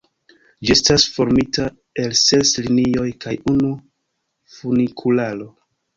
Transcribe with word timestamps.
Ĝi 0.67 0.71
estas 0.75 1.03
formita 1.17 1.67
el 2.03 2.15
ses 2.21 2.53
linioj 2.69 3.07
kaj 3.27 3.35
unu 3.53 3.69
funikularo. 4.57 5.49